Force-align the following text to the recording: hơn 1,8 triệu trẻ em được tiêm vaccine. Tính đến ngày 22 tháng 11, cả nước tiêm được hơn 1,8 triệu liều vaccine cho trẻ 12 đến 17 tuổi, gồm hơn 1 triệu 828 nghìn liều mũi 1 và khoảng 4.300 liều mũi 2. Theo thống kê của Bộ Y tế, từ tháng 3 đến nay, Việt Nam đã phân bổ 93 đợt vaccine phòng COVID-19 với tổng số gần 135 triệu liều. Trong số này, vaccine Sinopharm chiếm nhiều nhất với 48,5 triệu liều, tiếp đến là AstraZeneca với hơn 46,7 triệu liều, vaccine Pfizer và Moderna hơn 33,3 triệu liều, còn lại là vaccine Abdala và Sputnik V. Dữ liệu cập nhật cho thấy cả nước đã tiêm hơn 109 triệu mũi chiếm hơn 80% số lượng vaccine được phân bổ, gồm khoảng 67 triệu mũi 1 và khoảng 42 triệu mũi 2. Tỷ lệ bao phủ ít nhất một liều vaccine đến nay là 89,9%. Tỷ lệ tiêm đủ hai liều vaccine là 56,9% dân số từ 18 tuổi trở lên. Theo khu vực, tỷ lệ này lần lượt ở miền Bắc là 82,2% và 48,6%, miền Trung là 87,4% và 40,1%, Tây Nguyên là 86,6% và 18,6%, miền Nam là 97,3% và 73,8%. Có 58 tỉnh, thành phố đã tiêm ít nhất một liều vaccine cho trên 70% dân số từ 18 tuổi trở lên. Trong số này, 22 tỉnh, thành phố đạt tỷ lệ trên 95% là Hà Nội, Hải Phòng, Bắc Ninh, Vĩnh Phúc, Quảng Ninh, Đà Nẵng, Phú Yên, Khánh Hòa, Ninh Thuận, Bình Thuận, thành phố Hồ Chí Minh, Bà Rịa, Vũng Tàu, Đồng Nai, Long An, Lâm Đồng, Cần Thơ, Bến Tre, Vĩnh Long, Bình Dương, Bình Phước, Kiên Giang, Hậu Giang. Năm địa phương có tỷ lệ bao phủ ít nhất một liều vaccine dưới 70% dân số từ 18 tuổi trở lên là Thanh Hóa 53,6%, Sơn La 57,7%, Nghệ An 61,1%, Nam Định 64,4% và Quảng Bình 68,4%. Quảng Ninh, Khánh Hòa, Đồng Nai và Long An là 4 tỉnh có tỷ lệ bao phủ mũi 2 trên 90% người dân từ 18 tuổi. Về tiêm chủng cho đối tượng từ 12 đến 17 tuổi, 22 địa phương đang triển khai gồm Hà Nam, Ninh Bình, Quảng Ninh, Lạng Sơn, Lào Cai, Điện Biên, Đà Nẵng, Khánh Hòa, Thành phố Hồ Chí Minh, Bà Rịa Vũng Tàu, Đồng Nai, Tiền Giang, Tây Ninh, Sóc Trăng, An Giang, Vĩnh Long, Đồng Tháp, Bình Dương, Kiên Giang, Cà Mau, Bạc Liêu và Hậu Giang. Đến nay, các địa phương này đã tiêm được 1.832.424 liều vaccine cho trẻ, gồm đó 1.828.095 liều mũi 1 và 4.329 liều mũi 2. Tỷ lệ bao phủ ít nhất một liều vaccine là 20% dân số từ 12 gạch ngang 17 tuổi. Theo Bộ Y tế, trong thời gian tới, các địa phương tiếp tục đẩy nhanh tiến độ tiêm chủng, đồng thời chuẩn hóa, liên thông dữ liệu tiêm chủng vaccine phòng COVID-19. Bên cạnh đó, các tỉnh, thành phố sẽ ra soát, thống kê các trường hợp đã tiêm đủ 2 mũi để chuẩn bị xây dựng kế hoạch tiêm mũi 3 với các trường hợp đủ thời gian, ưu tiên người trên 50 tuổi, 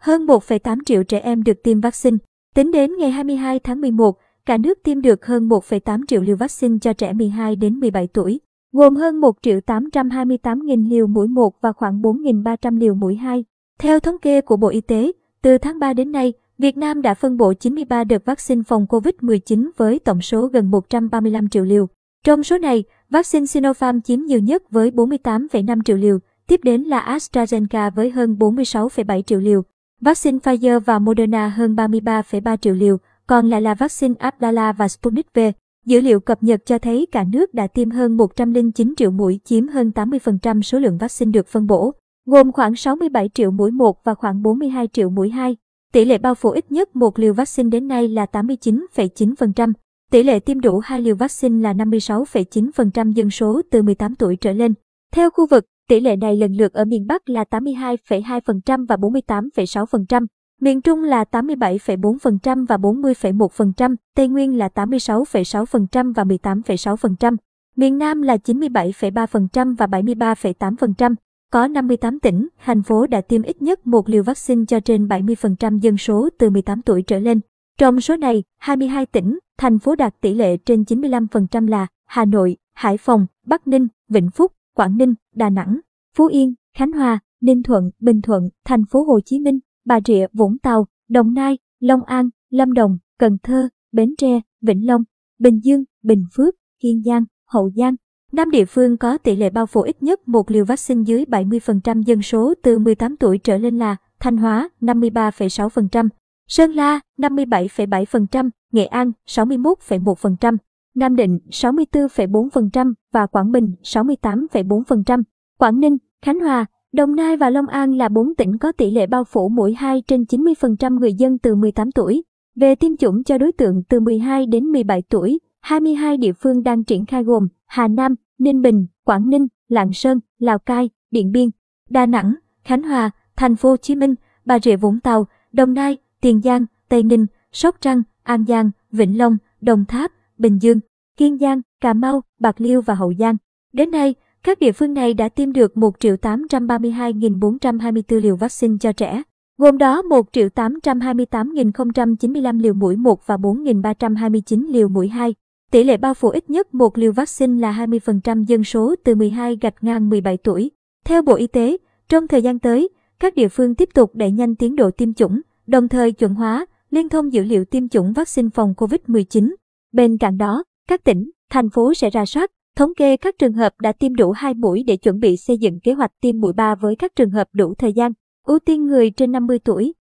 hơn 0.00 0.26
1,8 0.26 0.78
triệu 0.86 1.02
trẻ 1.02 1.18
em 1.18 1.42
được 1.42 1.62
tiêm 1.62 1.80
vaccine. 1.80 2.16
Tính 2.54 2.70
đến 2.70 2.96
ngày 2.98 3.10
22 3.10 3.58
tháng 3.58 3.80
11, 3.80 4.18
cả 4.46 4.56
nước 4.56 4.78
tiêm 4.84 5.00
được 5.00 5.26
hơn 5.26 5.48
1,8 5.48 6.00
triệu 6.08 6.22
liều 6.22 6.36
vaccine 6.36 6.78
cho 6.80 6.92
trẻ 6.92 7.12
12 7.12 7.56
đến 7.56 7.80
17 7.80 8.06
tuổi, 8.06 8.40
gồm 8.72 8.96
hơn 8.96 9.20
1 9.20 9.36
triệu 9.42 9.60
828 9.60 10.66
nghìn 10.66 10.84
liều 10.84 11.06
mũi 11.06 11.28
1 11.28 11.60
và 11.60 11.72
khoảng 11.72 12.02
4.300 12.02 12.78
liều 12.78 12.94
mũi 12.94 13.16
2. 13.16 13.44
Theo 13.78 14.00
thống 14.00 14.18
kê 14.18 14.40
của 14.40 14.56
Bộ 14.56 14.68
Y 14.68 14.80
tế, 14.80 15.12
từ 15.42 15.58
tháng 15.58 15.78
3 15.78 15.92
đến 15.92 16.12
nay, 16.12 16.32
Việt 16.58 16.76
Nam 16.76 17.02
đã 17.02 17.14
phân 17.14 17.36
bổ 17.36 17.52
93 17.54 18.04
đợt 18.04 18.24
vaccine 18.24 18.62
phòng 18.62 18.86
COVID-19 18.88 19.70
với 19.76 19.98
tổng 19.98 20.20
số 20.20 20.46
gần 20.46 20.70
135 20.70 21.48
triệu 21.48 21.64
liều. 21.64 21.88
Trong 22.24 22.42
số 22.42 22.58
này, 22.58 22.84
vaccine 23.10 23.46
Sinopharm 23.46 24.00
chiếm 24.00 24.20
nhiều 24.20 24.40
nhất 24.40 24.70
với 24.70 24.90
48,5 24.90 25.82
triệu 25.84 25.96
liều, 25.96 26.18
tiếp 26.46 26.60
đến 26.64 26.82
là 26.82 27.16
AstraZeneca 27.18 27.90
với 27.90 28.10
hơn 28.10 28.36
46,7 28.38 29.22
triệu 29.22 29.38
liều, 29.38 29.62
vaccine 30.00 30.38
Pfizer 30.38 30.80
và 30.80 30.98
Moderna 30.98 31.48
hơn 31.48 31.74
33,3 31.74 32.56
triệu 32.56 32.74
liều, 32.74 32.96
còn 33.26 33.50
lại 33.50 33.62
là 33.62 33.74
vaccine 33.74 34.14
Abdala 34.18 34.72
và 34.72 34.88
Sputnik 34.88 35.26
V. 35.34 35.38
Dữ 35.86 36.00
liệu 36.00 36.20
cập 36.20 36.42
nhật 36.42 36.66
cho 36.66 36.78
thấy 36.78 37.06
cả 37.12 37.24
nước 37.24 37.54
đã 37.54 37.66
tiêm 37.66 37.90
hơn 37.90 38.16
109 38.16 38.94
triệu 38.96 39.10
mũi 39.10 39.40
chiếm 39.44 39.68
hơn 39.68 39.92
80% 39.94 40.62
số 40.62 40.78
lượng 40.78 40.98
vaccine 40.98 41.32
được 41.32 41.48
phân 41.48 41.66
bổ, 41.66 41.94
gồm 42.26 42.52
khoảng 42.52 42.76
67 42.76 43.28
triệu 43.28 43.50
mũi 43.50 43.70
1 43.70 44.04
và 44.04 44.14
khoảng 44.14 44.42
42 44.42 44.88
triệu 44.92 45.10
mũi 45.10 45.30
2. 45.30 45.56
Tỷ 45.92 46.04
lệ 46.04 46.18
bao 46.18 46.34
phủ 46.34 46.50
ít 46.50 46.72
nhất 46.72 46.96
một 46.96 47.18
liều 47.18 47.34
vaccine 47.34 47.70
đến 47.70 47.88
nay 47.88 48.08
là 48.08 48.26
89,9%. 48.32 49.72
Tỷ 50.10 50.22
lệ 50.22 50.38
tiêm 50.38 50.60
đủ 50.60 50.78
hai 50.78 51.00
liều 51.00 51.16
vaccine 51.16 51.62
là 51.62 51.72
56,9% 51.72 53.12
dân 53.12 53.30
số 53.30 53.62
từ 53.70 53.82
18 53.82 54.14
tuổi 54.14 54.36
trở 54.36 54.52
lên. 54.52 54.74
Theo 55.12 55.30
khu 55.30 55.46
vực, 55.46 55.64
tỷ 55.90 56.00
lệ 56.00 56.16
này 56.16 56.36
lần 56.36 56.52
lượt 56.52 56.72
ở 56.72 56.84
miền 56.84 57.06
Bắc 57.06 57.28
là 57.28 57.44
82,2% 57.50 58.86
và 58.86 58.96
48,6%, 58.96 60.26
miền 60.60 60.80
Trung 60.80 61.04
là 61.04 61.24
87,4% 61.30 62.66
và 62.66 62.76
40,1%, 62.76 63.96
Tây 64.16 64.28
Nguyên 64.28 64.58
là 64.58 64.68
86,6% 64.74 66.12
và 66.14 66.24
18,6%, 66.24 67.36
miền 67.76 67.98
Nam 67.98 68.22
là 68.22 68.36
97,3% 68.36 69.76
và 69.76 69.86
73,8%. 69.86 71.14
Có 71.52 71.66
58 71.66 72.20
tỉnh, 72.20 72.48
thành 72.64 72.82
phố 72.82 73.06
đã 73.06 73.20
tiêm 73.20 73.42
ít 73.42 73.62
nhất 73.62 73.86
một 73.86 74.08
liều 74.08 74.22
vaccine 74.22 74.64
cho 74.68 74.80
trên 74.80 75.06
70% 75.06 75.78
dân 75.78 75.96
số 75.96 76.28
từ 76.38 76.50
18 76.50 76.82
tuổi 76.82 77.02
trở 77.02 77.18
lên. 77.18 77.40
Trong 77.78 78.00
số 78.00 78.16
này, 78.16 78.44
22 78.58 79.06
tỉnh, 79.06 79.38
thành 79.58 79.78
phố 79.78 79.94
đạt 79.94 80.20
tỷ 80.20 80.34
lệ 80.34 80.56
trên 80.56 80.82
95% 80.82 81.68
là 81.68 81.86
Hà 82.06 82.24
Nội, 82.24 82.56
Hải 82.74 82.96
Phòng, 82.96 83.26
Bắc 83.46 83.66
Ninh, 83.66 83.88
Vĩnh 84.08 84.30
Phúc, 84.30 84.52
Quảng 84.74 84.98
Ninh, 84.98 85.14
Đà 85.34 85.50
Nẵng, 85.50 85.80
Phú 86.16 86.26
Yên, 86.26 86.54
Khánh 86.76 86.92
Hòa, 86.92 87.20
Ninh 87.40 87.62
Thuận, 87.62 87.90
Bình 88.00 88.20
Thuận, 88.22 88.48
thành 88.64 88.84
phố 88.90 89.02
Hồ 89.02 89.20
Chí 89.24 89.40
Minh, 89.40 89.58
Bà 89.84 90.00
Rịa, 90.06 90.26
Vũng 90.32 90.58
Tàu, 90.58 90.86
Đồng 91.08 91.34
Nai, 91.34 91.58
Long 91.80 92.04
An, 92.04 92.28
Lâm 92.50 92.72
Đồng, 92.72 92.98
Cần 93.18 93.36
Thơ, 93.42 93.68
Bến 93.92 94.14
Tre, 94.18 94.40
Vĩnh 94.62 94.86
Long, 94.86 95.04
Bình 95.38 95.60
Dương, 95.62 95.84
Bình 96.02 96.24
Phước, 96.36 96.54
Kiên 96.82 97.02
Giang, 97.02 97.24
Hậu 97.46 97.70
Giang. 97.76 97.94
Năm 98.32 98.50
địa 98.50 98.64
phương 98.64 98.96
có 98.96 99.18
tỷ 99.18 99.36
lệ 99.36 99.50
bao 99.50 99.66
phủ 99.66 99.82
ít 99.82 100.02
nhất 100.02 100.28
một 100.28 100.50
liều 100.50 100.64
vaccine 100.64 101.02
dưới 101.06 101.24
70% 101.24 102.02
dân 102.02 102.22
số 102.22 102.54
từ 102.62 102.78
18 102.78 103.16
tuổi 103.16 103.38
trở 103.38 103.58
lên 103.58 103.78
là 103.78 103.96
Thanh 104.20 104.36
Hóa 104.36 104.68
53,6%, 104.80 106.08
Sơn 106.48 106.72
La 106.72 107.00
57,7%, 107.18 108.50
Nghệ 108.72 108.84
An 108.86 109.12
61,1%, 109.26 110.56
Nam 110.94 111.16
Định 111.16 111.38
64,4% 111.50 112.92
và 113.12 113.26
Quảng 113.26 113.52
Bình 113.52 113.74
68,4%. 113.82 115.22
Quảng 115.60 115.80
Ninh, 115.80 115.96
Khánh 116.22 116.40
Hòa, 116.40 116.66
Đồng 116.92 117.16
Nai 117.16 117.36
và 117.36 117.50
Long 117.50 117.66
An 117.66 117.94
là 117.94 118.08
4 118.08 118.34
tỉnh 118.34 118.58
có 118.58 118.72
tỷ 118.72 118.90
lệ 118.90 119.06
bao 119.06 119.24
phủ 119.24 119.48
mũi 119.48 119.74
2 119.74 120.02
trên 120.06 120.22
90% 120.22 120.98
người 120.98 121.14
dân 121.14 121.38
từ 121.38 121.54
18 121.54 121.92
tuổi. 121.92 122.22
Về 122.56 122.74
tiêm 122.74 122.96
chủng 122.96 123.24
cho 123.24 123.38
đối 123.38 123.52
tượng 123.52 123.82
từ 123.88 124.00
12 124.00 124.46
đến 124.46 124.64
17 124.64 125.02
tuổi, 125.02 125.38
22 125.60 126.16
địa 126.16 126.32
phương 126.32 126.62
đang 126.62 126.84
triển 126.84 127.06
khai 127.06 127.24
gồm 127.24 127.48
Hà 127.66 127.88
Nam, 127.88 128.14
Ninh 128.38 128.62
Bình, 128.62 128.86
Quảng 129.04 129.30
Ninh, 129.30 129.46
Lạng 129.68 129.92
Sơn, 129.92 130.20
Lào 130.38 130.58
Cai, 130.58 130.90
Điện 131.10 131.32
Biên, 131.32 131.50
Đà 131.90 132.06
Nẵng, 132.06 132.34
Khánh 132.64 132.82
Hòa, 132.82 133.10
Thành 133.36 133.56
phố 133.56 133.68
Hồ 133.68 133.76
Chí 133.76 133.94
Minh, 133.94 134.14
Bà 134.44 134.58
Rịa 134.58 134.76
Vũng 134.76 135.00
Tàu, 135.00 135.26
Đồng 135.52 135.74
Nai, 135.74 135.96
Tiền 136.20 136.40
Giang, 136.40 136.66
Tây 136.88 137.02
Ninh, 137.02 137.26
Sóc 137.52 137.76
Trăng, 137.80 138.02
An 138.22 138.44
Giang, 138.48 138.70
Vĩnh 138.92 139.18
Long, 139.18 139.36
Đồng 139.60 139.84
Tháp, 139.84 140.12
Bình 140.38 140.58
Dương, 140.62 140.80
Kiên 141.16 141.38
Giang, 141.38 141.60
Cà 141.80 141.92
Mau, 141.92 142.22
Bạc 142.38 142.60
Liêu 142.60 142.80
và 142.80 142.94
Hậu 142.94 143.14
Giang. 143.14 143.36
Đến 143.72 143.90
nay, 143.90 144.14
các 144.42 144.58
địa 144.58 144.72
phương 144.72 144.94
này 144.94 145.14
đã 145.14 145.28
tiêm 145.28 145.52
được 145.52 145.72
1.832.424 145.74 148.20
liều 148.20 148.36
vaccine 148.36 148.76
cho 148.80 148.92
trẻ, 148.92 149.22
gồm 149.58 149.78
đó 149.78 150.02
1.828.095 150.02 152.60
liều 152.60 152.74
mũi 152.74 152.96
1 152.96 153.26
và 153.26 153.36
4.329 153.36 154.72
liều 154.72 154.88
mũi 154.88 155.08
2. 155.08 155.34
Tỷ 155.70 155.84
lệ 155.84 155.96
bao 155.96 156.14
phủ 156.14 156.28
ít 156.28 156.50
nhất 156.50 156.74
một 156.74 156.98
liều 156.98 157.12
vaccine 157.12 157.60
là 157.60 157.86
20% 157.86 158.44
dân 158.44 158.64
số 158.64 158.94
từ 159.04 159.14
12 159.14 159.58
gạch 159.60 159.74
ngang 159.80 160.08
17 160.08 160.36
tuổi. 160.36 160.70
Theo 161.04 161.22
Bộ 161.22 161.34
Y 161.34 161.46
tế, 161.46 161.76
trong 162.08 162.28
thời 162.28 162.42
gian 162.42 162.58
tới, 162.58 162.88
các 163.20 163.34
địa 163.34 163.48
phương 163.48 163.74
tiếp 163.74 163.88
tục 163.94 164.10
đẩy 164.14 164.30
nhanh 164.30 164.54
tiến 164.54 164.76
độ 164.76 164.90
tiêm 164.90 165.14
chủng, 165.14 165.40
đồng 165.66 165.88
thời 165.88 166.12
chuẩn 166.12 166.34
hóa, 166.34 166.66
liên 166.90 167.08
thông 167.08 167.32
dữ 167.32 167.42
liệu 167.42 167.64
tiêm 167.64 167.88
chủng 167.88 168.12
vaccine 168.12 168.48
phòng 168.54 168.74
COVID-19. 168.76 169.54
Bên 169.92 170.18
cạnh 170.18 170.38
đó, 170.38 170.64
các 170.88 171.04
tỉnh, 171.04 171.30
thành 171.50 171.70
phố 171.70 171.94
sẽ 171.94 172.10
ra 172.10 172.26
soát, 172.26 172.50
thống 172.80 172.94
kê 172.94 173.16
các 173.16 173.38
trường 173.38 173.52
hợp 173.52 173.72
đã 173.80 173.92
tiêm 173.92 174.14
đủ 174.14 174.30
2 174.30 174.54
mũi 174.54 174.82
để 174.86 174.96
chuẩn 174.96 175.20
bị 175.20 175.36
xây 175.36 175.58
dựng 175.58 175.80
kế 175.80 175.92
hoạch 175.92 176.10
tiêm 176.20 176.40
mũi 176.40 176.52
3 176.52 176.74
với 176.74 176.96
các 176.96 177.16
trường 177.16 177.30
hợp 177.30 177.48
đủ 177.52 177.74
thời 177.78 177.92
gian, 177.92 178.12
ưu 178.46 178.58
tiên 178.58 178.86
người 178.86 179.10
trên 179.10 179.32
50 179.32 179.58
tuổi, 179.64 179.92